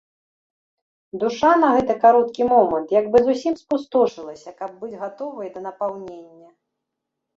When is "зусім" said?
3.27-3.53